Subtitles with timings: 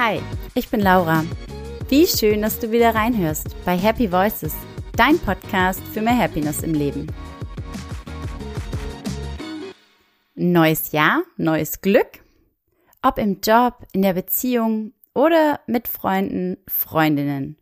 [0.00, 0.20] Hi,
[0.54, 1.24] ich bin Laura.
[1.88, 4.54] Wie schön, dass du wieder reinhörst bei Happy Voices,
[4.96, 7.08] dein Podcast für mehr Happiness im Leben.
[10.36, 12.20] Neues Jahr, neues Glück.
[13.02, 17.56] Ob im Job, in der Beziehung oder mit Freunden, Freundinnen.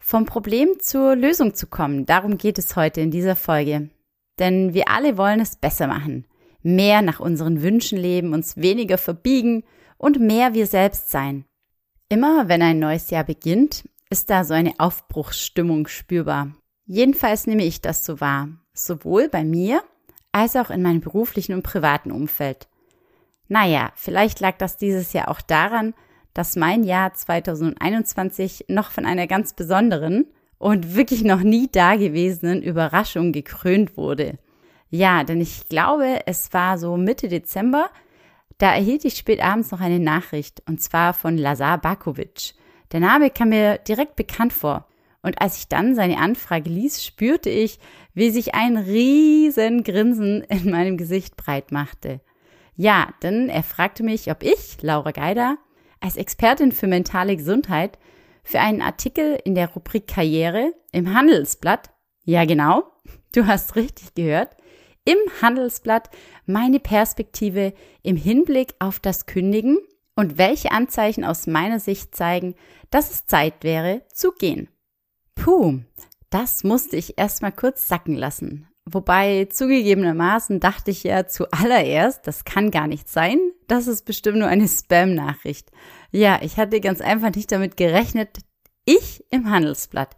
[0.00, 3.90] Vom Problem zur Lösung zu kommen, darum geht es heute in dieser Folge.
[4.40, 6.26] Denn wir alle wollen es besser machen.
[6.64, 9.62] Mehr nach unseren Wünschen leben, uns weniger verbiegen
[10.00, 11.44] und mehr wir selbst sein.
[12.08, 16.52] Immer wenn ein neues Jahr beginnt, ist da so eine Aufbruchsstimmung spürbar.
[16.86, 19.82] Jedenfalls nehme ich das so wahr, sowohl bei mir
[20.32, 22.66] als auch in meinem beruflichen und privaten Umfeld.
[23.46, 25.92] Naja, vielleicht lag das dieses Jahr auch daran,
[26.32, 30.26] dass mein Jahr 2021 noch von einer ganz besonderen
[30.56, 34.38] und wirklich noch nie dagewesenen Überraschung gekrönt wurde.
[34.88, 37.90] Ja, denn ich glaube, es war so Mitte Dezember,
[38.60, 42.52] da erhielt ich spät abends noch eine Nachricht, und zwar von Lazar Bakovic.
[42.92, 44.86] Der Name kam mir direkt bekannt vor.
[45.22, 47.78] Und als ich dann seine Anfrage ließ, spürte ich,
[48.12, 52.20] wie sich ein riesen Grinsen in meinem Gesicht breit machte.
[52.76, 55.56] Ja, denn er fragte mich, ob ich, Laura Geider,
[56.00, 57.98] als Expertin für mentale Gesundheit
[58.42, 61.90] für einen Artikel in der Rubrik Karriere im Handelsblatt,
[62.24, 62.84] ja genau,
[63.34, 64.54] du hast richtig gehört,
[65.04, 66.10] im Handelsblatt
[66.46, 69.78] meine Perspektive im Hinblick auf das Kündigen
[70.16, 72.54] und welche Anzeichen aus meiner Sicht zeigen,
[72.90, 74.68] dass es Zeit wäre zu gehen.
[75.34, 75.80] Puh,
[76.28, 78.68] das musste ich erstmal kurz sacken lassen.
[78.84, 84.48] Wobei zugegebenermaßen dachte ich ja zuallererst, das kann gar nicht sein, das ist bestimmt nur
[84.48, 85.70] eine Spam-Nachricht.
[86.10, 88.38] Ja, ich hatte ganz einfach nicht damit gerechnet,
[88.84, 90.16] ich im Handelsblatt.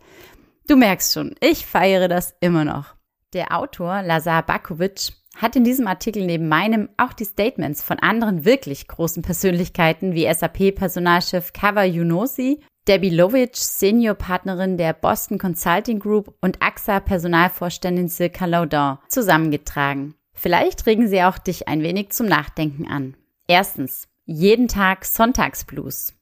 [0.69, 2.94] Du merkst schon, ich feiere das immer noch.
[3.33, 8.44] Der Autor Lazar Bakovic hat in diesem Artikel neben meinem auch die Statements von anderen
[8.44, 16.60] wirklich großen Persönlichkeiten wie SAP-Personalchef Kava Yunosi, Debbie Lovitch, Senior-Partnerin der Boston Consulting Group und
[16.60, 20.14] AXA-Personalvorständin Silka Laudon zusammengetragen.
[20.34, 23.16] Vielleicht regen sie auch dich ein wenig zum Nachdenken an.
[23.47, 26.14] Erstens, jeden Tag Sonntagsblues.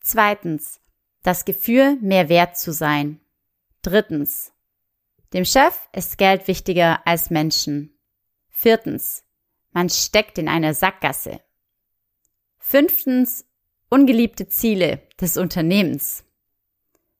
[0.00, 0.80] Zweitens,
[1.22, 3.20] das Gefühl, mehr wert zu sein.
[3.82, 4.52] Drittens,
[5.32, 7.96] dem Chef ist Geld wichtiger als Menschen.
[8.48, 9.24] Viertens,
[9.72, 11.40] man steckt in einer Sackgasse.
[12.58, 13.46] Fünftens,
[13.88, 16.24] ungeliebte Ziele des Unternehmens.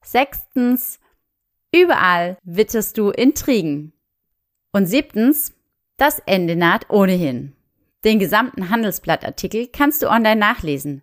[0.03, 0.99] Sechstens,
[1.73, 3.93] überall witterst du Intrigen.
[4.73, 5.53] Und siebtens,
[5.97, 7.55] das Ende naht ohnehin.
[8.05, 11.03] Den gesamten Handelsblattartikel kannst du online nachlesen.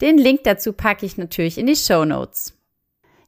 [0.00, 2.57] Den Link dazu packe ich natürlich in die Show Notes.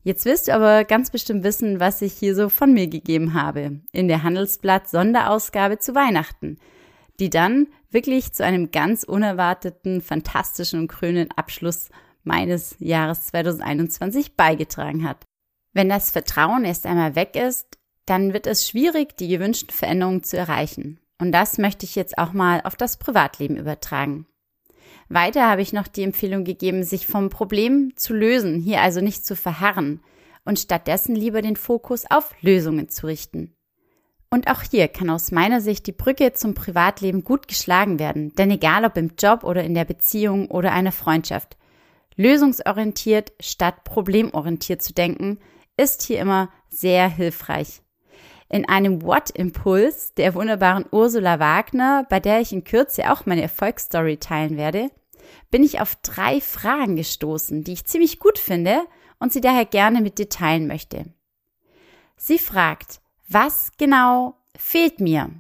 [0.03, 3.81] Jetzt wirst du aber ganz bestimmt wissen, was ich hier so von mir gegeben habe
[3.93, 6.59] in der Handelsblatt Sonderausgabe zu Weihnachten,
[7.19, 11.91] die dann wirklich zu einem ganz unerwarteten, fantastischen und krönenden Abschluss
[12.25, 15.25] meines Jahres 2021 beigetragen hat.
[15.73, 20.37] Wenn das Vertrauen erst einmal weg ist, dann wird es schwierig, die gewünschten Veränderungen zu
[20.37, 20.99] erreichen.
[21.21, 24.27] Und das möchte ich jetzt auch mal auf das Privatleben übertragen.
[25.09, 29.25] Weiter habe ich noch die Empfehlung gegeben, sich vom Problem zu lösen, hier also nicht
[29.27, 30.01] zu verharren
[30.45, 33.55] und stattdessen lieber den Fokus auf Lösungen zu richten.
[34.31, 38.51] Und auch hier kann aus meiner Sicht die Brücke zum Privatleben gut geschlagen werden, denn
[38.51, 41.57] egal ob im Job oder in der Beziehung oder einer Freundschaft,
[42.15, 45.39] lösungsorientiert statt problemorientiert zu denken,
[45.77, 47.83] ist hier immer sehr hilfreich.
[48.53, 54.17] In einem What-Impuls der wunderbaren Ursula Wagner, bei der ich in Kürze auch meine Erfolgsstory
[54.17, 54.91] teilen werde,
[55.53, 58.81] bin ich auf drei Fragen gestoßen, die ich ziemlich gut finde
[59.21, 61.07] und sie daher gerne mit dir teilen möchte.
[62.17, 65.31] Sie fragt, was genau fehlt mir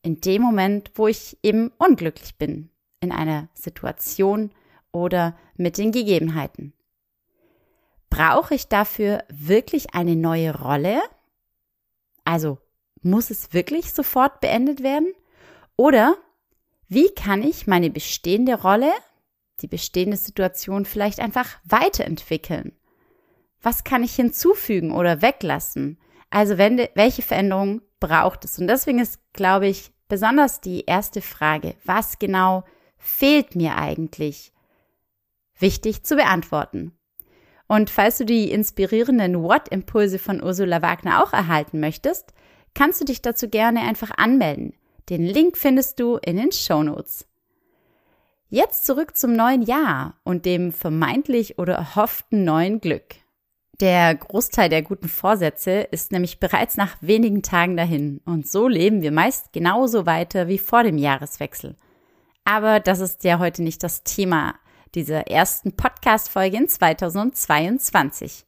[0.00, 4.52] in dem Moment, wo ich eben unglücklich bin, in einer Situation
[4.90, 6.72] oder mit den Gegebenheiten?
[8.08, 11.02] Brauche ich dafür wirklich eine neue Rolle?
[12.24, 12.58] Also
[13.02, 15.12] muss es wirklich sofort beendet werden?
[15.76, 16.16] Oder
[16.88, 18.92] wie kann ich meine bestehende Rolle,
[19.60, 22.72] die bestehende Situation vielleicht einfach weiterentwickeln?
[23.60, 25.98] Was kann ich hinzufügen oder weglassen?
[26.30, 28.58] Also wenn, welche Veränderungen braucht es?
[28.58, 32.64] Und deswegen ist, glaube ich, besonders die erste Frage, was genau
[32.98, 34.52] fehlt mir eigentlich?
[35.58, 36.92] Wichtig zu beantworten.
[37.68, 42.32] Und falls du die inspirierenden What-Impulse von Ursula Wagner auch erhalten möchtest,
[42.74, 44.74] kannst du dich dazu gerne einfach anmelden.
[45.08, 47.26] Den Link findest du in den Show Notes.
[48.48, 53.16] Jetzt zurück zum neuen Jahr und dem vermeintlich oder erhofften neuen Glück.
[53.80, 59.02] Der Großteil der guten Vorsätze ist nämlich bereits nach wenigen Tagen dahin und so leben
[59.02, 61.76] wir meist genauso weiter wie vor dem Jahreswechsel.
[62.44, 64.54] Aber das ist ja heute nicht das Thema
[64.94, 68.44] dieser ersten Podcast-Folge in 2022.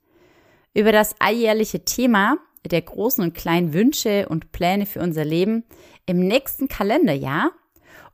[0.75, 5.65] Über das alljährliche Thema der großen und kleinen Wünsche und Pläne für unser Leben
[6.07, 7.53] im nächsten Kalenderjahr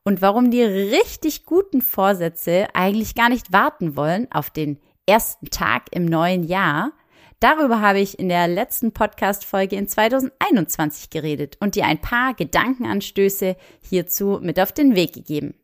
[0.04, 5.84] und warum die richtig guten Vorsätze eigentlich gar nicht warten wollen auf den ersten Tag
[5.92, 6.92] im neuen Jahr,
[7.40, 13.56] Darüber habe ich in der letzten Podcast-Folge in 2021 geredet und dir ein paar Gedankenanstöße
[13.80, 15.54] hierzu mit auf den Weg gegeben.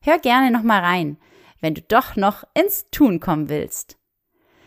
[0.00, 1.18] Hör gerne nochmal rein,
[1.60, 3.98] wenn du doch noch ins Tun kommen willst.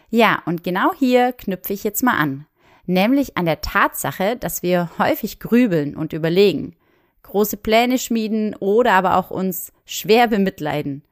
[0.09, 2.45] Ja, und genau hier knüpfe ich jetzt mal an,
[2.85, 6.75] nämlich an der Tatsache, dass wir häufig grübeln und überlegen,
[7.23, 11.03] große Pläne schmieden oder aber auch uns schwer bemitleiden.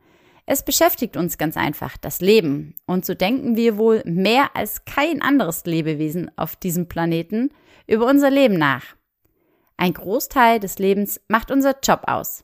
[0.46, 2.76] Es beschäftigt uns ganz einfach das Leben.
[2.86, 7.52] Und so denken wir wohl mehr als kein anderes Lebewesen auf diesem Planeten
[7.88, 8.84] über unser Leben nach.
[9.78, 12.44] Ein Großteil des Lebens macht unser Job aus.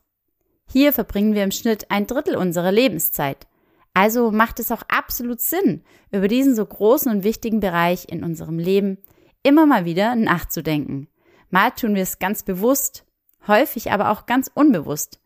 [0.72, 3.48] Hier verbringen wir im Schnitt ein Drittel unserer Lebenszeit.
[3.94, 8.60] Also macht es auch absolut Sinn, über diesen so großen und wichtigen Bereich in unserem
[8.60, 8.98] Leben
[9.44, 11.08] immer mal wieder nachzudenken.
[11.50, 13.06] Mal tun wir es ganz bewusst,
[13.48, 15.20] häufig aber auch ganz unbewusst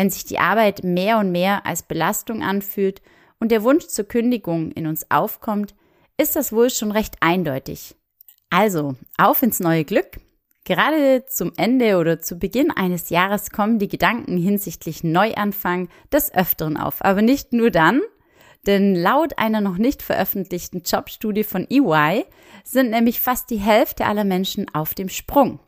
[0.00, 3.02] wenn sich die Arbeit mehr und mehr als Belastung anfühlt
[3.38, 5.74] und der Wunsch zur Kündigung in uns aufkommt,
[6.16, 7.96] ist das wohl schon recht eindeutig.
[8.48, 10.18] Also, auf ins neue Glück.
[10.64, 16.76] Gerade zum Ende oder zu Beginn eines Jahres kommen die Gedanken hinsichtlich Neuanfang des Öfteren
[16.76, 17.04] auf.
[17.04, 18.02] Aber nicht nur dann,
[18.66, 22.26] denn laut einer noch nicht veröffentlichten Jobstudie von EY
[22.62, 25.60] sind nämlich fast die Hälfte aller Menschen auf dem Sprung.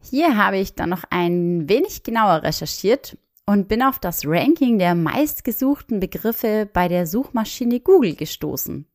[0.00, 4.96] Hier habe ich dann noch ein wenig genauer recherchiert und bin auf das Ranking der
[4.96, 8.86] meistgesuchten Begriffe bei der Suchmaschine Google gestoßen.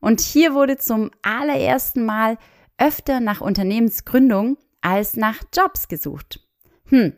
[0.00, 2.38] Und hier wurde zum allerersten Mal
[2.78, 6.40] öfter nach Unternehmensgründung als nach Jobs gesucht.
[6.86, 7.12] Hm,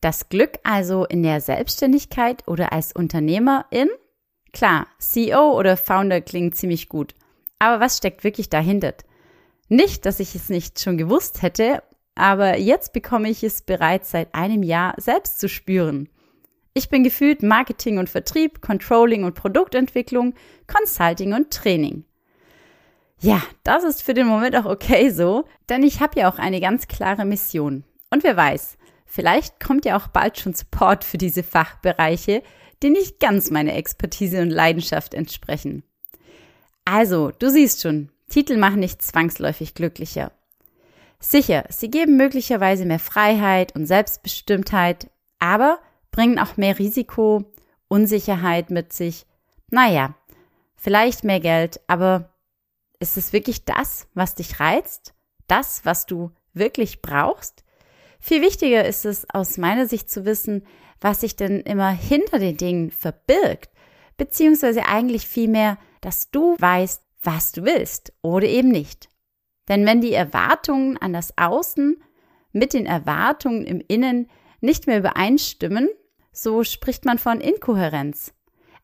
[0.00, 3.88] das Glück also in der Selbstständigkeit oder als Unternehmerin?
[4.52, 7.14] Klar, CEO oder Founder klingt ziemlich gut.
[7.58, 8.94] Aber was steckt wirklich dahinter?
[9.68, 11.82] Nicht, dass ich es nicht schon gewusst hätte,
[12.14, 16.08] aber jetzt bekomme ich es bereits seit einem Jahr selbst zu spüren.
[16.74, 20.34] Ich bin gefühlt Marketing und Vertrieb, Controlling und Produktentwicklung,
[20.66, 22.04] Consulting und Training.
[23.20, 26.60] Ja, das ist für den Moment auch okay so, denn ich habe ja auch eine
[26.60, 27.84] ganz klare Mission.
[28.10, 32.42] Und wer weiß, vielleicht kommt ja auch bald schon Support für diese Fachbereiche,
[32.82, 35.82] die nicht ganz meiner Expertise und Leidenschaft entsprechen.
[36.84, 40.32] Also, du siehst schon, Titel machen nicht zwangsläufig glücklicher.
[41.18, 45.10] Sicher, sie geben möglicherweise mehr Freiheit und Selbstbestimmtheit,
[45.40, 45.80] aber
[46.12, 47.44] bringen auch mehr Risiko,
[47.88, 49.26] Unsicherheit mit sich.
[49.70, 50.14] Naja,
[50.76, 52.30] vielleicht mehr Geld, aber
[53.00, 55.14] ist es wirklich das, was dich reizt?
[55.46, 57.64] Das, was du wirklich brauchst?
[58.20, 60.66] Viel wichtiger ist es aus meiner Sicht zu wissen,
[61.00, 63.70] was sich denn immer hinter den Dingen verbirgt,
[64.16, 69.08] beziehungsweise eigentlich vielmehr, dass du weißt, was du willst oder eben nicht.
[69.68, 72.02] Denn wenn die Erwartungen an das Außen
[72.52, 74.28] mit den Erwartungen im Innen
[74.60, 75.88] nicht mehr übereinstimmen,
[76.32, 78.32] so spricht man von Inkohärenz.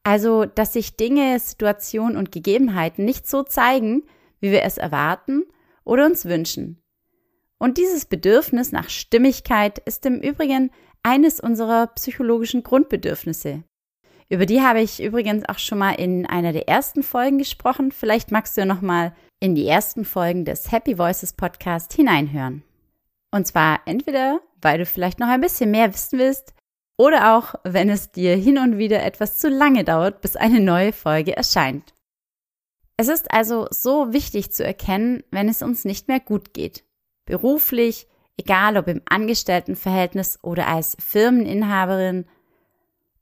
[0.05, 4.05] Also, dass sich Dinge, Situationen und Gegebenheiten nicht so zeigen,
[4.41, 5.45] wie wir es erwarten
[5.83, 6.83] oder uns wünschen.
[7.59, 10.71] Und dieses Bedürfnis nach Stimmigkeit ist im Übrigen
[11.03, 13.65] eines unserer psychologischen Grundbedürfnisse.
[14.29, 17.91] Über die habe ich übrigens auch schon mal in einer der ersten Folgen gesprochen.
[17.91, 22.63] Vielleicht magst du ja noch mal in die ersten Folgen des Happy Voices Podcast hineinhören.
[23.31, 26.55] Und zwar entweder, weil du vielleicht noch ein bisschen mehr wissen willst
[26.97, 30.93] oder auch, wenn es dir hin und wieder etwas zu lange dauert, bis eine neue
[30.93, 31.95] Folge erscheint.
[32.97, 36.85] Es ist also so wichtig zu erkennen, wenn es uns nicht mehr gut geht.
[37.25, 42.27] Beruflich, egal ob im Angestelltenverhältnis oder als Firmeninhaberin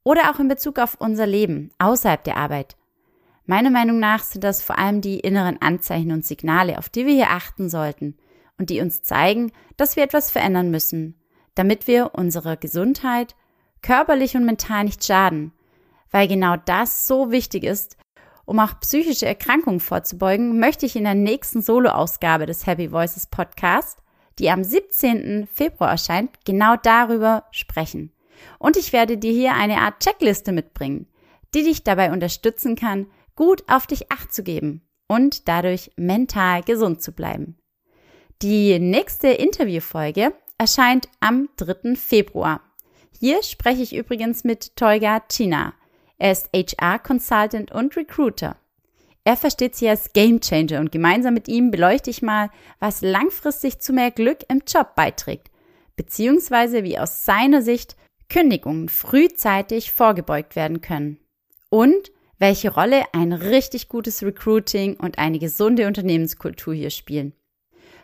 [0.04, 2.76] oder auch in Bezug auf unser Leben außerhalb der Arbeit.
[3.46, 7.14] Meiner Meinung nach sind das vor allem die inneren Anzeichen und Signale, auf die wir
[7.14, 8.16] hier achten sollten
[8.58, 11.20] und die uns zeigen, dass wir etwas verändern müssen,
[11.54, 13.34] damit wir unserer Gesundheit
[13.82, 15.52] körperlich und mental nicht schaden,
[16.10, 17.96] weil genau das so wichtig ist.
[18.44, 23.98] Um auch psychische Erkrankungen vorzubeugen, möchte ich in der nächsten Solo-Ausgabe des Happy Voices Podcast,
[24.38, 25.46] die am 17.
[25.52, 28.12] Februar erscheint, genau darüber sprechen.
[28.58, 31.06] Und ich werde dir hier eine Art Checkliste mitbringen,
[31.54, 37.02] die dich dabei unterstützen kann, gut auf dich acht zu geben und dadurch mental gesund
[37.02, 37.58] zu bleiben.
[38.42, 41.94] Die nächste Interviewfolge erscheint am 3.
[41.94, 42.60] Februar.
[43.24, 45.74] Hier spreche ich übrigens mit Tolga China.
[46.18, 48.56] Er ist HR-Consultant und Recruiter.
[49.22, 52.50] Er versteht sich als Gamechanger und gemeinsam mit ihm beleuchte ich mal,
[52.80, 55.52] was langfristig zu mehr Glück im Job beiträgt,
[55.94, 57.94] beziehungsweise wie aus seiner Sicht
[58.28, 61.20] Kündigungen frühzeitig vorgebeugt werden können.
[61.70, 62.10] und
[62.40, 67.34] welche Rolle ein richtig gutes Recruiting und eine gesunde Unternehmenskultur hier spielen.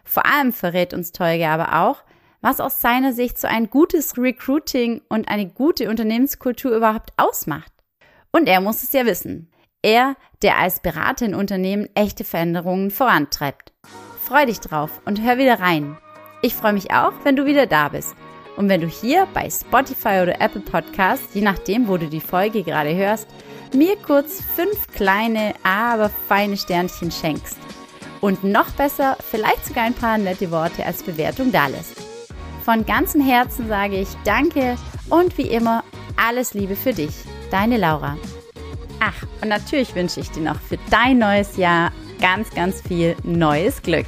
[0.05, 2.05] Vor allem verrät uns Teuge aber auch,
[2.41, 7.73] was aus seiner Sicht so ein gutes Recruiting und eine gute Unternehmenskultur überhaupt ausmacht.
[8.31, 9.51] Und er muss es ja wissen.
[9.83, 13.73] Er, der als Berater in Unternehmen echte Veränderungen vorantreibt.
[14.23, 15.97] Freu dich drauf und hör wieder rein.
[16.43, 18.15] Ich freue mich auch, wenn du wieder da bist.
[18.57, 22.65] Und wenn du hier bei Spotify oder Apple Podcasts, je nachdem, wo du die Folge
[22.65, 23.29] gerade hörst,
[23.73, 27.57] mir kurz fünf kleine, aber feine Sternchen schenkst.
[28.21, 32.08] Und noch besser, vielleicht sogar ein paar nette Worte als Bewertung dalässt.
[32.69, 34.77] Von ganzem Herzen sage ich Danke
[35.09, 35.85] und wie immer
[36.19, 37.15] alles Liebe für dich,
[37.51, 38.19] deine Laura.
[39.01, 43.81] Ach, und natürlich wünsche ich dir noch für dein neues Jahr ganz, ganz viel neues
[43.81, 44.05] Glück.